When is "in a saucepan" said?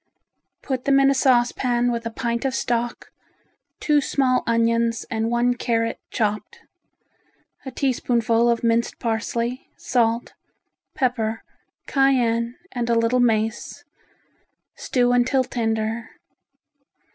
0.99-1.91